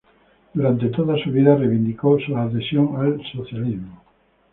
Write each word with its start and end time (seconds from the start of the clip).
Durante 0.55 0.87
toda 0.89 1.15
su 1.23 1.29
vida 1.29 1.55
reivindicó 1.55 2.17
su 2.19 2.35
adhesión 2.35 2.95
al 2.97 3.23
socialismo. 3.33 4.01